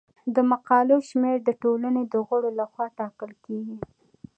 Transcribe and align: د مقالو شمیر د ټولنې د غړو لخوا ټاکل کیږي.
د 0.35 0.37
مقالو 0.51 0.95
شمیر 1.09 1.37
د 1.43 1.49
ټولنې 1.61 2.03
د 2.13 2.15
غړو 2.27 2.49
لخوا 2.59 2.85
ټاکل 2.99 3.31
کیږي. 3.45 3.77